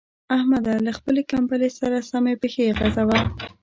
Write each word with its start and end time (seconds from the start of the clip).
احمده! 0.35 0.73
له 0.85 0.91
خپلې 0.99 1.21
کمبلې 1.31 1.69
سره 1.79 1.97
سمې 2.11 2.33
پښې 2.41 2.67
غځوه. 2.79 3.19